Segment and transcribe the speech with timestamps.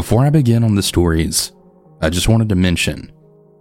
[0.00, 1.52] Before I begin on the stories,
[2.00, 3.12] I just wanted to mention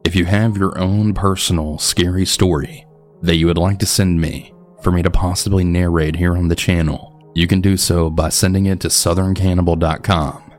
[0.06, 2.88] if you have your own personal scary story
[3.22, 6.56] that you would like to send me for me to possibly narrate here on the
[6.56, 10.54] channel, you can do so by sending it to southerncannibal.com.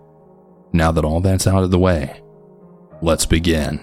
[0.74, 2.22] Now that all that's out of the way,
[3.00, 3.80] let's begin.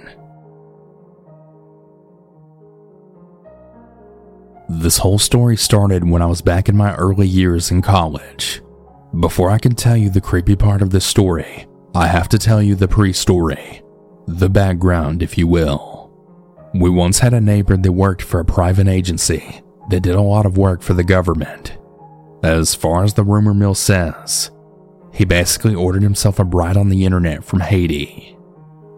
[4.70, 8.62] This whole story started when I was back in my early years in college.
[9.20, 11.66] Before I can tell you the creepy part of this story,
[11.98, 13.82] I have to tell you the pre story,
[14.28, 16.12] the background, if you will.
[16.76, 20.46] We once had a neighbor that worked for a private agency that did a lot
[20.46, 21.76] of work for the government.
[22.44, 24.52] As far as the rumor mill says,
[25.12, 28.38] he basically ordered himself a bride on the internet from Haiti.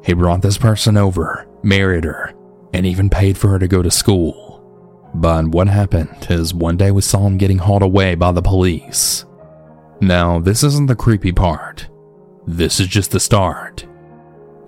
[0.04, 2.34] He brought this person over, married her,
[2.74, 5.10] and even paid for her to go to school.
[5.16, 9.24] But what happened is one day we saw him getting hauled away by the police.
[10.02, 11.88] Now, this isn't the creepy part.
[12.52, 13.86] This is just the start.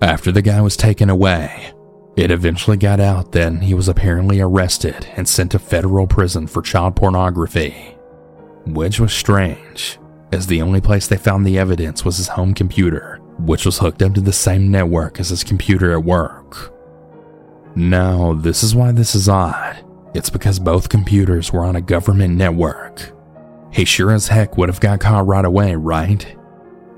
[0.00, 1.72] After the guy was taken away,
[2.14, 6.62] it eventually got out that he was apparently arrested and sent to federal prison for
[6.62, 7.74] child pornography.
[8.66, 9.98] Which was strange,
[10.30, 14.00] as the only place they found the evidence was his home computer, which was hooked
[14.00, 16.72] up to the same network as his computer at work.
[17.74, 19.84] Now, this is why this is odd.
[20.14, 23.10] It's because both computers were on a government network.
[23.72, 26.36] He sure as heck would have got caught right away, right?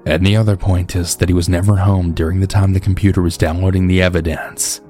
[0.07, 3.23] And the other point is that he was never home during the time the computer
[3.23, 4.83] was downloading the evidence.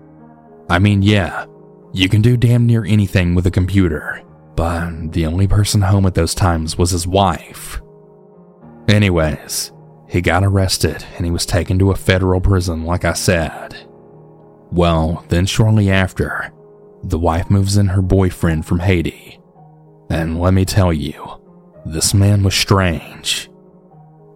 [0.68, 1.46] I mean, yeah,
[1.92, 4.22] you can do damn near anything with a computer,
[4.56, 7.80] but the only person home at those times was his wife.
[8.88, 9.72] Anyways,
[10.08, 13.76] he got arrested and he was taken to a federal prison, like I said.
[14.72, 16.52] Well, then shortly after,
[17.04, 19.38] the wife moves in her boyfriend from Haiti.
[20.10, 21.40] And let me tell you,
[21.86, 23.48] this man was strange.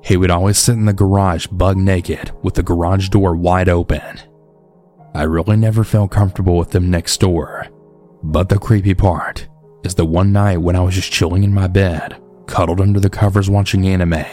[0.09, 4.19] He would always sit in the garage bug naked with the garage door wide open.
[5.15, 7.67] I really never felt comfortable with them next door.
[8.23, 9.47] But the creepy part
[9.85, 12.17] is the one night when I was just chilling in my bed,
[12.47, 14.25] cuddled under the covers watching anime.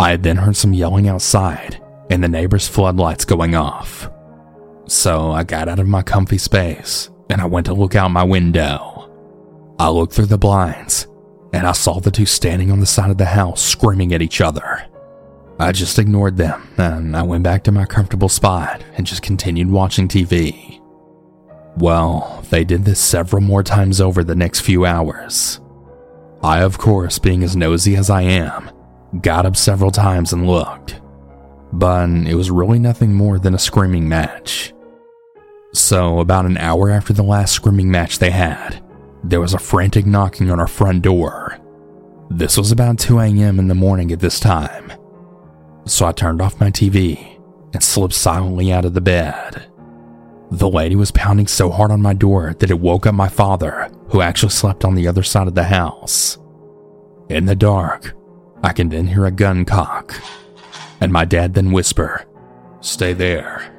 [0.00, 4.10] I had then heard some yelling outside and the neighbor's floodlights going off.
[4.88, 8.24] So I got out of my comfy space and I went to look out my
[8.24, 9.08] window.
[9.78, 11.06] I looked through the blinds
[11.52, 14.40] and I saw the two standing on the side of the house screaming at each
[14.40, 14.86] other.
[15.58, 19.70] I just ignored them and I went back to my comfortable spot and just continued
[19.70, 20.80] watching TV.
[21.76, 25.60] Well, they did this several more times over the next few hours.
[26.42, 28.70] I, of course, being as nosy as I am,
[29.20, 31.00] got up several times and looked.
[31.72, 34.72] But it was really nothing more than a screaming match.
[35.72, 38.82] So, about an hour after the last screaming match they had,
[39.24, 41.58] there was a frantic knocking on our front door.
[42.30, 43.58] This was about 2 a.m.
[43.58, 44.92] in the morning at this time.
[45.84, 47.38] So I turned off my TV
[47.72, 49.66] and slipped silently out of the bed.
[50.50, 53.90] The lady was pounding so hard on my door that it woke up my father,
[54.08, 56.38] who actually slept on the other side of the house.
[57.28, 58.14] In the dark,
[58.62, 60.20] I can then hear a gun cock,
[61.00, 62.26] and my dad then whisper,
[62.80, 63.74] Stay there.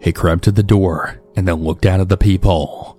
[0.00, 2.98] He crept to the door and then looked out of the peephole.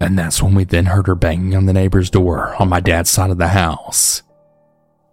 [0.00, 3.10] And that's when we then heard her banging on the neighbor's door on my dad's
[3.10, 4.22] side of the house.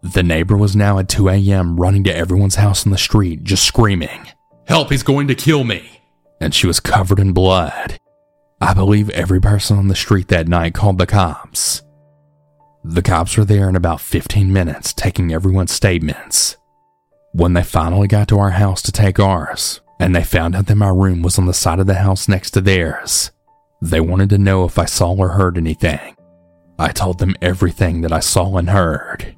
[0.01, 1.79] The neighbor was now at 2 a.m.
[1.79, 4.27] running to everyone's house in the street, just screaming,
[4.67, 6.01] Help, he's going to kill me!
[6.41, 7.97] And she was covered in blood.
[8.59, 11.81] I believe every person on the street that night called the cops.
[12.83, 16.57] The cops were there in about 15 minutes, taking everyone's statements.
[17.31, 20.75] When they finally got to our house to take ours, and they found out that
[20.75, 23.31] my room was on the side of the house next to theirs,
[23.83, 26.15] they wanted to know if I saw or heard anything.
[26.79, 29.35] I told them everything that I saw and heard.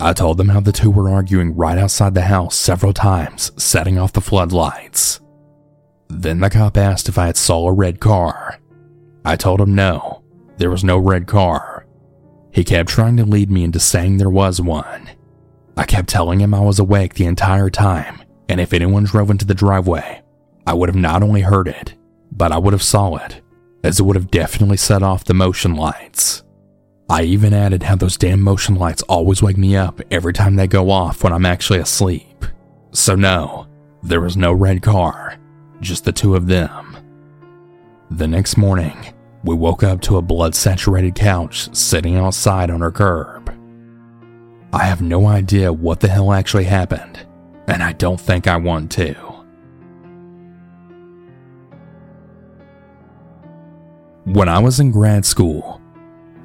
[0.00, 3.98] I told them how the two were arguing right outside the house several times, setting
[3.98, 5.20] off the floodlights.
[6.08, 8.58] Then the cop asked if I had saw a red car.
[9.22, 10.24] I told him no,
[10.56, 11.86] there was no red car.
[12.52, 15.10] He kept trying to lead me into saying there was one.
[15.76, 19.44] I kept telling him I was awake the entire time, and if anyone drove into
[19.44, 20.22] the driveway,
[20.66, 21.94] I would have not only heard it,
[22.32, 23.42] but I would have saw it
[23.84, 26.42] as it would have definitely set off the motion lights.
[27.08, 30.66] I even added how those damn motion lights always wake me up every time they
[30.66, 32.46] go off when I'm actually asleep.
[32.92, 33.68] So, no,
[34.02, 35.38] there was no red car,
[35.80, 36.96] just the two of them.
[38.10, 38.96] The next morning,
[39.44, 43.50] we woke up to a blood saturated couch sitting outside on our curb.
[44.72, 47.20] I have no idea what the hell actually happened,
[47.68, 49.33] and I don't think I want to.
[54.24, 55.82] When I was in grad school,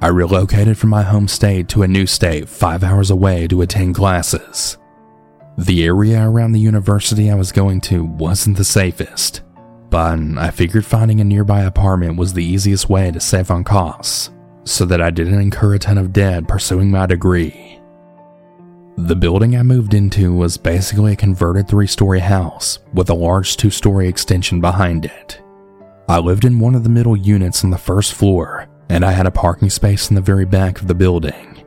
[0.02, 3.94] I relocated from my home state to a new state five hours away to attend
[3.94, 4.76] classes.
[5.56, 9.40] The area around the university I was going to wasn't the safest,
[9.88, 14.30] but I figured finding a nearby apartment was the easiest way to save on costs
[14.64, 17.80] so that I didn't incur a ton of debt pursuing my degree.
[18.98, 23.56] The building I moved into was basically a converted three story house with a large
[23.56, 25.40] two story extension behind it.
[26.10, 29.28] I lived in one of the middle units on the first floor, and I had
[29.28, 31.62] a parking space in the very back of the building.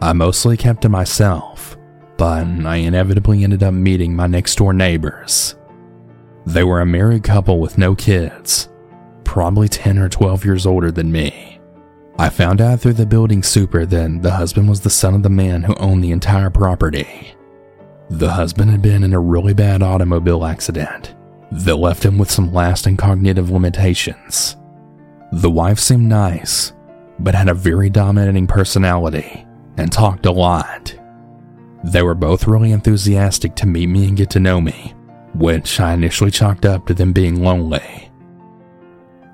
[0.00, 1.76] I mostly kept to myself,
[2.16, 5.54] but I inevitably ended up meeting my next door neighbors.
[6.44, 8.70] They were a married couple with no kids,
[9.22, 11.60] probably 10 or 12 years older than me.
[12.18, 15.30] I found out through the building super that the husband was the son of the
[15.30, 17.36] man who owned the entire property.
[18.10, 21.14] The husband had been in a really bad automobile accident
[21.52, 24.56] that left him with some lasting cognitive limitations.
[25.32, 26.72] The wife seemed nice,
[27.18, 29.46] but had a very dominating personality
[29.76, 30.94] and talked a lot.
[31.84, 34.94] They were both really enthusiastic to meet me and get to know me,
[35.34, 38.10] which I initially chalked up to them being lonely.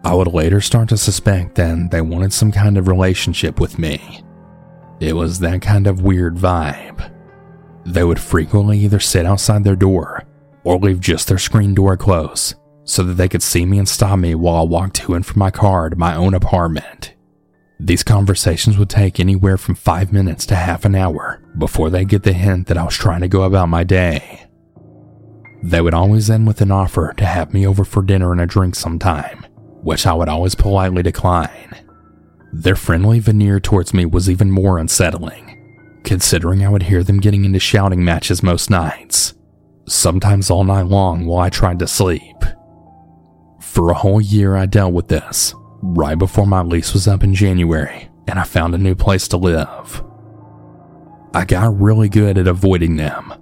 [0.02, 4.24] I would later start to suspect that they wanted some kind of relationship with me.
[4.98, 7.10] It was that kind of weird vibe.
[7.84, 10.24] They would frequently either sit outside their door
[10.64, 12.54] or leave just their screen door closed
[12.84, 15.38] so that they could see me and stop me while I walked to and from
[15.38, 17.14] my car to my own apartment.
[17.78, 22.24] These conversations would take anywhere from five minutes to half an hour before they get
[22.24, 24.46] the hint that I was trying to go about my day.
[25.62, 28.46] They would always end with an offer to have me over for dinner and a
[28.46, 29.46] drink sometime,
[29.82, 31.74] which I would always politely decline.
[32.52, 37.44] Their friendly veneer towards me was even more unsettling, considering I would hear them getting
[37.44, 39.34] into shouting matches most nights,
[39.90, 42.36] sometimes all night long while I tried to sleep.
[43.60, 47.34] For a whole year, I dealt with this, right before my lease was up in
[47.34, 50.04] January and I found a new place to live.
[51.34, 53.34] I got really good at avoiding them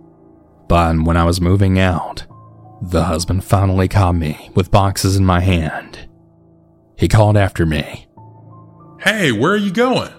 [0.68, 2.26] but when I was moving out,
[2.82, 6.08] the husband finally caught me with boxes in my hand.
[6.96, 8.06] He called after me.
[9.00, 10.12] Hey, where are you going?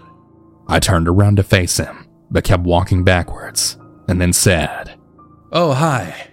[0.67, 3.77] I turned around to face him, but kept walking backwards,
[4.07, 4.88] and then said,
[5.51, 6.27] Oh, hi.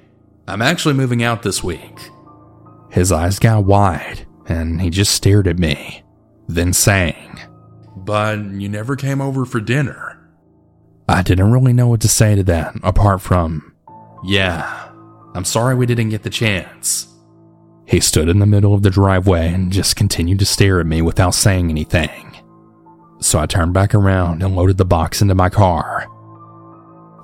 [0.47, 2.11] I'm actually moving out this week.
[2.91, 6.03] His eyes got wide, and he just stared at me,
[6.49, 7.41] then sang,
[7.97, 10.19] But you never came over for dinner.
[11.09, 13.75] I didn't really know what to say to that, apart from,
[14.25, 14.91] yeah,
[15.35, 17.07] I'm sorry we didn't get the chance.
[17.87, 21.03] He stood in the middle of the driveway and just continued to stare at me
[21.03, 22.37] without saying anything.
[23.21, 26.07] So I turned back around and loaded the box into my car.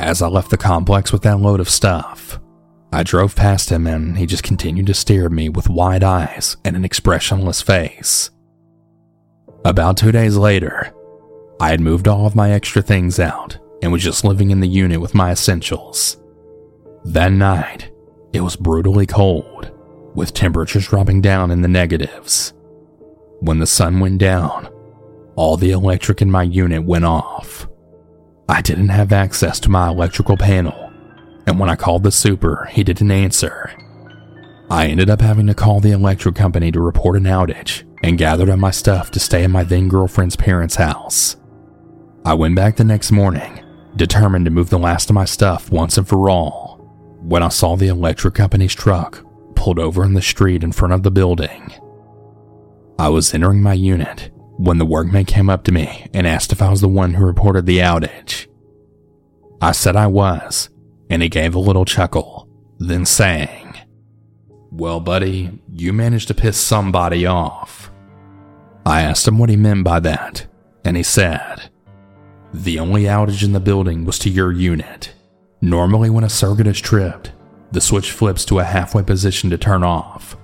[0.03, 2.41] As I left the complex with that load of stuff,
[2.93, 6.57] I drove past him and he just continued to stare at me with wide eyes
[6.65, 8.29] and an expressionless face.
[9.65, 10.93] About two days later,
[11.61, 14.67] I had moved all of my extra things out and was just living in the
[14.67, 16.21] unit with my essentials.
[17.05, 17.93] That night,
[18.33, 19.71] it was brutally cold,
[20.17, 22.53] with temperatures dropping down in the negatives.
[23.39, 24.69] When the sun went down,
[25.37, 27.69] all the electric in my unit went off.
[28.49, 30.93] I didn't have access to my electrical panel,
[31.47, 33.71] and when I called the super, he didn't answer.
[34.71, 38.49] I ended up having to call the electric company to report an outage and gathered
[38.49, 41.37] up my stuff to stay in my then girlfriend's parents' house.
[42.25, 43.65] I went back the next morning,
[43.97, 46.79] determined to move the last of my stuff once and for all
[47.21, 49.25] when I saw the electric company's truck
[49.55, 51.73] pulled over in the street in front of the building.
[52.99, 56.63] I was entering my unit when the workman came up to me and asked if
[56.63, 58.47] I was the one who reported the outage.
[59.61, 60.69] I said I was,
[61.09, 63.77] and he gave a little chuckle, then sang,
[64.71, 67.91] Well, buddy, you managed to piss somebody off.
[68.85, 70.47] I asked him what he meant by that,
[70.85, 71.71] and he said,
[72.53, 75.15] The only outage in the building was to your unit.
[75.61, 77.33] Normally, when a circuit is tripped,
[77.71, 80.37] the switch flips to a halfway position to turn off.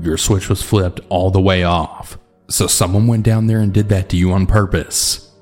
[0.00, 3.88] Your switch was flipped all the way off, so someone went down there and did
[3.88, 5.32] that to you on purpose.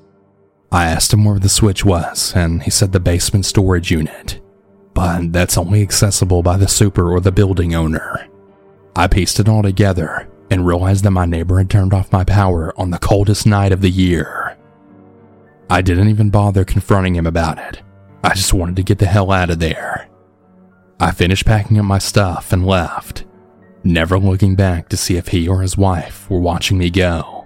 [0.71, 4.41] I asked him where the switch was, and he said the basement storage unit,
[4.93, 8.27] but that's only accessible by the super or the building owner.
[8.95, 12.73] I pieced it all together and realized that my neighbor had turned off my power
[12.79, 14.57] on the coldest night of the year.
[15.69, 17.81] I didn't even bother confronting him about it
[18.23, 20.07] I just wanted to get the hell out of there.
[20.99, 23.22] I finished packing up my stuff and left,
[23.83, 27.45] never looking back to see if he or his wife were watching me go.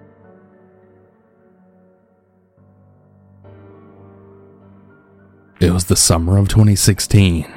[5.59, 7.51] It was the summer of 2016,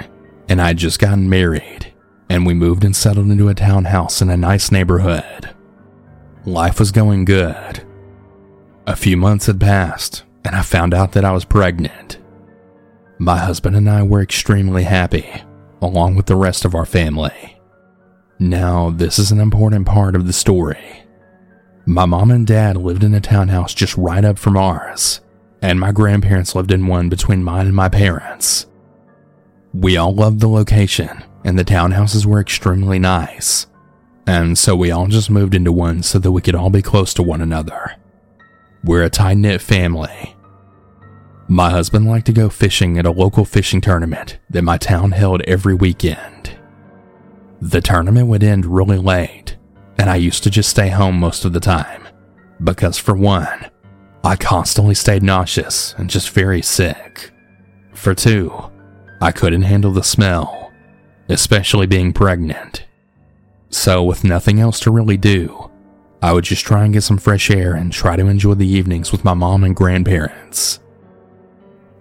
[0.48, 1.92] and I had just gotten married,
[2.30, 5.50] and we moved and settled into a townhouse in a nice neighborhood.
[6.46, 7.86] Life was going good.
[8.86, 12.18] A few months had passed, and I found out that I was pregnant.
[13.18, 15.42] My husband and I were extremely happy,
[15.82, 17.59] along with the rest of our family.
[18.42, 21.02] Now, this is an important part of the story.
[21.84, 25.20] My mom and dad lived in a townhouse just right up from ours,
[25.60, 28.66] and my grandparents lived in one between mine and my parents.
[29.74, 33.66] We all loved the location, and the townhouses were extremely nice,
[34.26, 37.12] and so we all just moved into one so that we could all be close
[37.14, 37.94] to one another.
[38.82, 40.34] We're a tight knit family.
[41.46, 45.42] My husband liked to go fishing at a local fishing tournament that my town held
[45.42, 46.56] every weekend.
[47.60, 49.56] The tournament would end really late,
[49.98, 52.08] and I used to just stay home most of the time
[52.64, 53.70] because, for one,
[54.24, 57.30] I constantly stayed nauseous and just very sick.
[57.94, 58.52] For two,
[59.20, 60.72] I couldn't handle the smell,
[61.28, 62.86] especially being pregnant.
[63.68, 65.70] So, with nothing else to really do,
[66.22, 69.12] I would just try and get some fresh air and try to enjoy the evenings
[69.12, 70.80] with my mom and grandparents.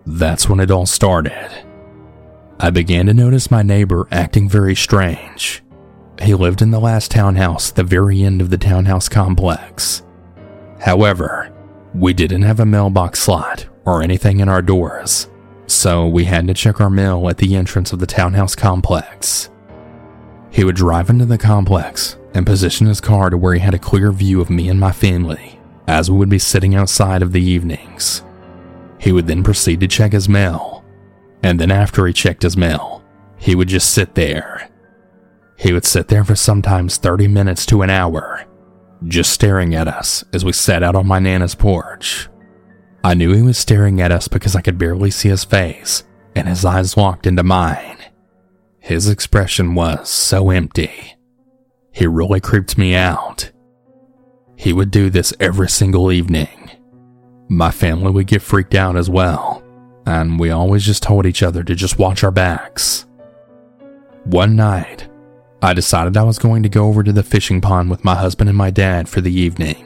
[0.05, 1.49] That's when it all started.
[2.61, 5.63] I began to notice my neighbor acting very strange.
[6.21, 10.03] He lived in the last townhouse, the very end of the townhouse complex.
[10.81, 11.53] However,
[11.93, 15.29] we didn't have a mailbox slot or anything in our doors,
[15.67, 19.49] so we had to check our mail at the entrance of the townhouse complex.
[20.51, 23.79] He would drive into the complex and position his car to where he had a
[23.79, 27.41] clear view of me and my family as we would be sitting outside of the
[27.41, 28.23] evenings.
[28.99, 30.78] He would then proceed to check his mail,
[31.43, 33.03] and then after he checked his mail,
[33.37, 34.69] he would just sit there
[35.59, 38.45] he would sit there for sometimes 30 minutes to an hour,
[39.03, 42.29] just staring at us as we sat out on my Nana's porch.
[43.03, 46.47] I knew he was staring at us because I could barely see his face, and
[46.47, 47.97] his eyes locked into mine.
[48.79, 51.17] His expression was so empty.
[51.91, 53.51] He really creeped me out.
[54.55, 56.71] He would do this every single evening.
[57.49, 59.61] My family would get freaked out as well,
[60.05, 63.05] and we always just told each other to just watch our backs.
[64.25, 65.07] One night,
[65.61, 68.49] I decided I was going to go over to the fishing pond with my husband
[68.49, 69.85] and my dad for the evening.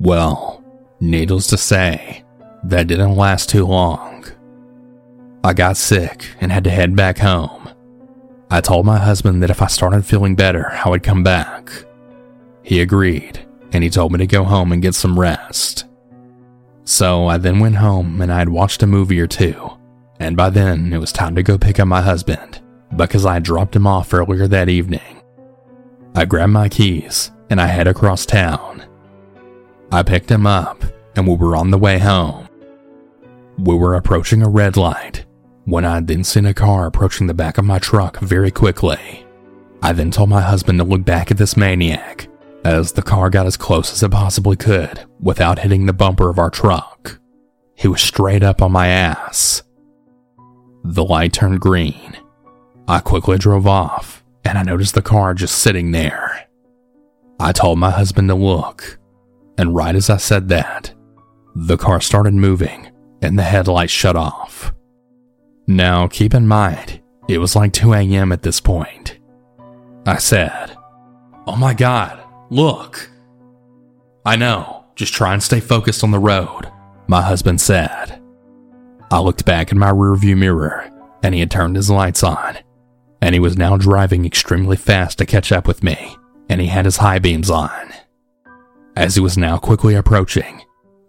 [0.00, 0.64] Well,
[1.00, 2.24] needless to say,
[2.64, 4.24] that didn't last too long.
[5.44, 7.68] I got sick and had to head back home.
[8.50, 11.70] I told my husband that if I started feeling better, I would come back.
[12.62, 15.84] He agreed, and he told me to go home and get some rest.
[16.88, 19.72] So I then went home and I had watched a movie or two,
[20.18, 22.62] and by then it was time to go pick up my husband
[22.96, 25.20] because I had dropped him off earlier that evening.
[26.14, 28.86] I grabbed my keys and I head across town.
[29.92, 30.82] I picked him up
[31.14, 32.48] and we were on the way home.
[33.58, 35.26] We were approaching a red light
[35.66, 39.26] when I then seen a car approaching the back of my truck very quickly.
[39.82, 42.27] I then told my husband to look back at this maniac
[42.68, 46.38] as the car got as close as it possibly could without hitting the bumper of
[46.38, 47.18] our truck.
[47.74, 49.62] He was straight up on my ass.
[50.84, 52.16] The light turned green
[52.86, 56.46] I quickly drove off, and I noticed the car just sitting there.
[57.38, 58.98] I told my husband to look,
[59.58, 60.94] and right as I said that,
[61.54, 64.72] the car started moving and the headlights shut off.
[65.66, 68.32] Now, keep in mind, it was like 2 a.m.
[68.32, 69.18] at this point.
[70.06, 70.74] I said,
[71.46, 73.10] Oh my god, look.
[74.24, 76.70] I know, just try and stay focused on the road,
[77.06, 78.20] my husband said.
[79.10, 80.90] I looked back in my rearview mirror,
[81.22, 82.58] and he had turned his lights on
[83.20, 86.16] and he was now driving extremely fast to catch up with me,
[86.48, 87.92] and he had his high beams on.
[88.96, 90.62] As he was now quickly approaching,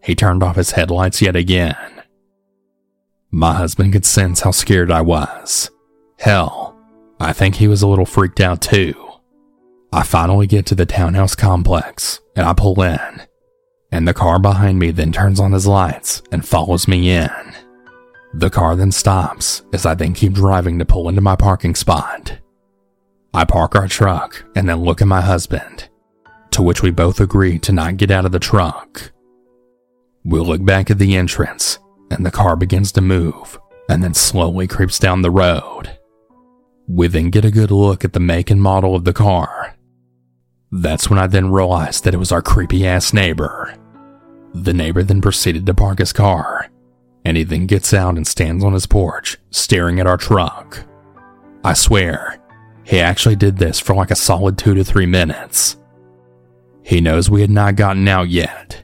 [0.03, 2.03] he turned off his headlights yet again.
[3.31, 5.69] My husband could sense how scared I was.
[6.17, 6.77] Hell,
[7.19, 9.08] I think he was a little freaked out too.
[9.91, 13.22] I finally get to the townhouse complex and I pull in,
[13.91, 17.29] and the car behind me then turns on his lights and follows me in.
[18.34, 22.38] The car then stops as I then keep driving to pull into my parking spot.
[23.34, 25.89] I park our truck and then look at my husband,
[26.51, 29.12] to which we both agree to not get out of the truck.
[30.24, 31.79] We look back at the entrance
[32.12, 35.98] and the car begins to move and then slowly creeps down the road.
[36.88, 39.75] We then get a good look at the make and model of the car.
[40.71, 43.75] That's when I then realized that it was our creepy ass neighbor.
[44.53, 46.69] The neighbor then proceeded to park his car
[47.25, 50.85] and he then gets out and stands on his porch, staring at our truck.
[51.63, 52.39] I swear,
[52.83, 55.77] he actually did this for like a solid two to three minutes.
[56.83, 58.83] He knows we had not gotten out yet.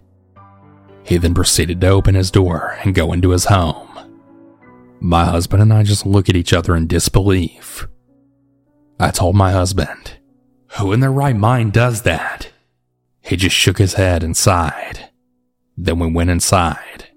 [1.03, 3.89] He then proceeded to open his door and go into his home.
[4.99, 7.87] My husband and I just look at each other in disbelief.
[8.99, 10.17] I told my husband,
[10.77, 12.51] Who in their right mind does that?
[13.21, 15.09] He just shook his head and sighed.
[15.77, 17.09] Then we went inside.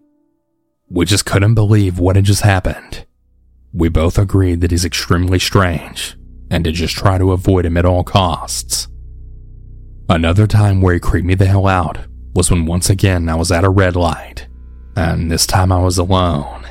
[0.89, 3.05] We just couldn't believe what had just happened.
[3.73, 6.17] We both agreed that he's extremely strange
[6.51, 8.89] and to just try to avoid him at all costs.
[10.09, 11.99] Another time where he creeped me the hell out
[12.35, 14.47] was when once again I was at a red light,
[14.97, 16.67] and this time I was alone.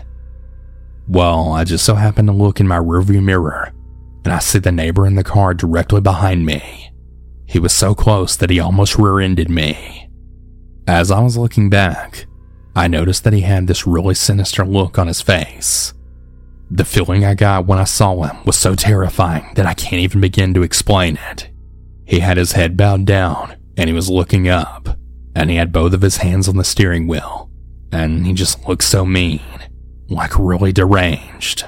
[1.07, 3.71] Well, I just so happened to look in my rearview mirror,
[4.27, 6.91] and I see the neighbor in the car directly behind me.
[7.45, 10.09] He was so close that he almost rear ended me.
[10.85, 12.25] As I was looking back,
[12.75, 15.93] I noticed that he had this really sinister look on his face.
[16.69, 20.19] The feeling I got when I saw him was so terrifying that I can't even
[20.19, 21.49] begin to explain it.
[22.03, 24.89] He had his head bowed down and he was looking up,
[25.35, 27.49] and he had both of his hands on the steering wheel,
[27.93, 29.39] and he just looked so mean,
[30.09, 31.63] like really deranged.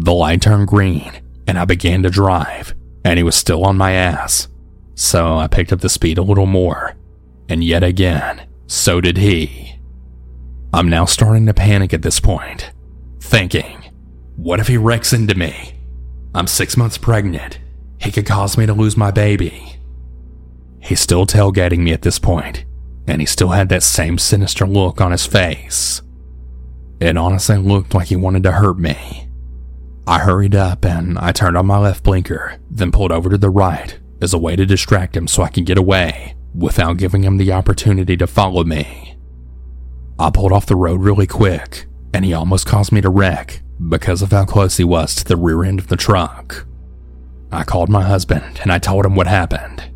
[0.00, 2.74] The light turned green and I began to drive,
[3.04, 4.48] and he was still on my ass,
[4.94, 6.94] so I picked up the speed a little more,
[7.48, 9.80] and yet again, so did he.
[10.74, 12.70] I'm now starting to panic at this point
[13.20, 13.90] thinking,
[14.36, 15.74] what if he wrecks into me?
[16.34, 17.58] I'm six months pregnant.
[17.98, 19.76] He could cause me to lose my baby.
[20.80, 22.66] He's still tailgating me at this point,
[23.06, 26.02] and he still had that same sinister look on his face.
[27.00, 29.27] It honestly looked like he wanted to hurt me.
[30.08, 33.50] I hurried up and I turned on my left blinker, then pulled over to the
[33.50, 37.36] right as a way to distract him so I could get away without giving him
[37.36, 39.18] the opportunity to follow me.
[40.18, 41.84] I pulled off the road really quick
[42.14, 43.60] and he almost caused me to wreck
[43.90, 46.66] because of how close he was to the rear end of the truck.
[47.52, 49.90] I called my husband and I told him what happened.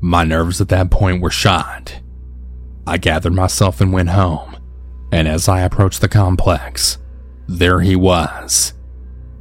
[0.00, 2.00] My nerves at that point were shot.
[2.86, 4.56] I gathered myself and went home,
[5.12, 6.96] and as I approached the complex,
[7.46, 8.72] there he was.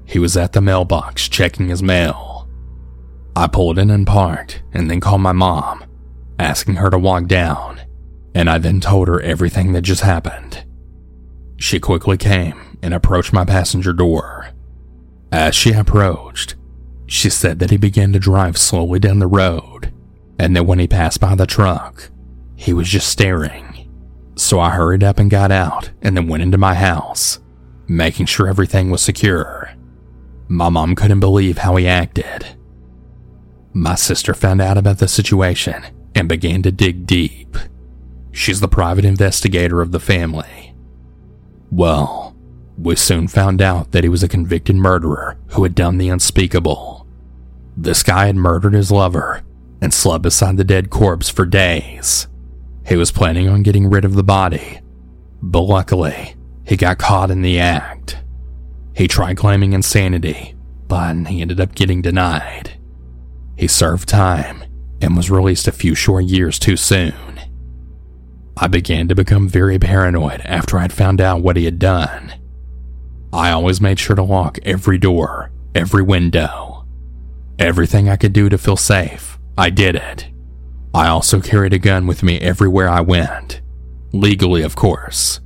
[0.06, 2.48] He was at the mailbox checking his mail.
[3.36, 5.84] I pulled in and parked, and then called my mom,
[6.40, 7.82] asking her to walk down,
[8.34, 10.64] and I then told her everything that just happened.
[11.58, 14.50] She quickly came and approached my passenger door.
[15.32, 16.56] As she approached,
[17.08, 19.94] she said that he began to drive slowly down the road,
[20.40, 22.10] and that when he passed by the truck,
[22.56, 23.90] he was just staring.
[24.36, 27.40] So I hurried up and got out and then went into my house,
[27.88, 29.74] making sure everything was secure.
[30.48, 32.56] My mom couldn't believe how he acted.
[33.74, 37.58] My sister found out about the situation and began to dig deep.
[38.32, 40.66] She's the private investigator of the family
[41.76, 42.36] well,
[42.78, 47.06] we soon found out that he was a convicted murderer who had done the unspeakable.
[47.76, 49.44] This guy had murdered his lover
[49.82, 52.28] and slept beside the dead corpse for days.
[52.88, 54.80] He was planning on getting rid of the body,
[55.42, 58.22] but luckily, he got caught in the act.
[58.96, 60.56] He tried claiming insanity,
[60.88, 62.80] but he ended up getting denied.
[63.58, 64.64] He served time
[65.02, 67.14] and was released a few short years too soon.
[68.58, 72.34] I began to become very paranoid after I'd found out what he had done.
[73.34, 76.86] I always made sure to lock every door, every window.
[77.60, 80.28] Everything I could do to feel safe, I did it.
[80.94, 83.62] I also carried a gun with me everywhere I went.
[84.14, 85.42] Legally, of course.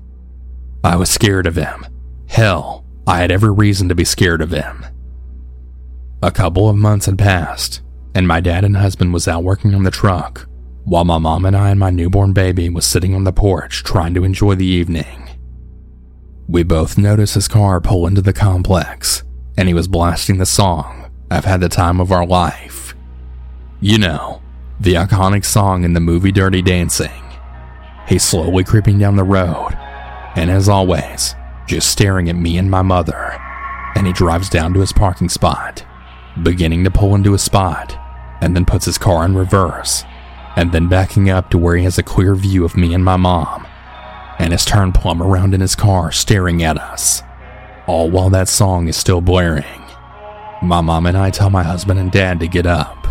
[0.83, 1.85] I was scared of him.
[2.27, 2.78] Hell,
[3.09, 4.85] I had every reason to be scared of him.
[6.21, 7.81] A couple of months had passed,
[8.13, 10.47] and my dad and husband was out working on the truck
[10.83, 14.13] while my mom and I and my newborn baby was sitting on the porch trying
[14.13, 15.27] to enjoy the evening.
[16.47, 19.23] We both noticed his car pull into the complex,
[19.57, 22.93] and he was blasting the song, I've Had the Time of Our Life.
[23.81, 24.43] You know,
[24.79, 27.23] the iconic song in the movie Dirty Dancing.
[28.07, 29.71] He's slowly creeping down the road,
[30.35, 31.33] and as always,
[31.69, 33.39] just staring at me and my mother.
[33.95, 35.85] And he drives down to his parking spot,
[36.43, 37.97] beginning to pull into a spot,
[38.41, 40.03] and then puts his car in reverse
[40.59, 43.15] and then backing up to where he has a clear view of me and my
[43.15, 43.65] mom,
[44.39, 47.23] and has turned plumb around in his car staring at us,
[47.87, 49.81] all while that song is still blaring.
[50.61, 53.07] My mom and I tell my husband and dad to get up.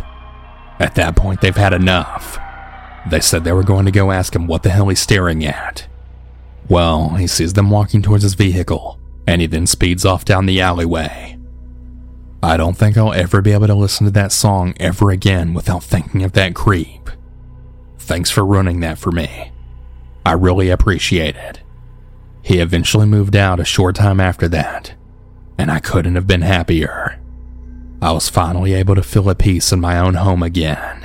[0.78, 2.38] At that point, they've had enough.
[3.10, 5.87] They said they were going to go ask him what the hell he's staring at.
[6.68, 10.60] Well, he sees them walking towards his vehicle, and he then speeds off down the
[10.60, 11.38] alleyway.
[12.42, 15.82] I don't think I'll ever be able to listen to that song ever again without
[15.82, 17.10] thinking of that creep.
[17.98, 19.50] Thanks for running that for me.
[20.24, 21.60] I really appreciate it.
[22.42, 24.94] He eventually moved out a short time after that,
[25.58, 27.18] and I couldn't have been happier.
[28.00, 31.04] I was finally able to feel at peace in my own home again.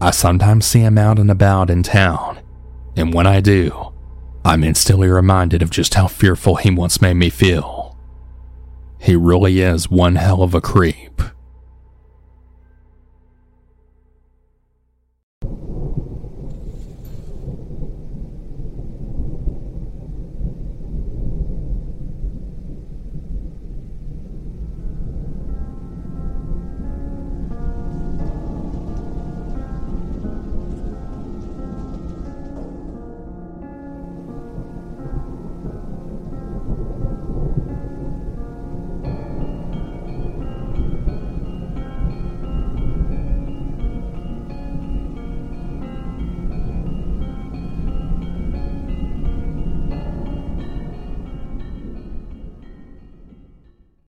[0.00, 2.40] I sometimes see him out and about in town,
[2.96, 3.89] and when I do,
[4.44, 7.96] I'm instantly reminded of just how fearful he once made me feel.
[8.98, 11.22] He really is one hell of a creep.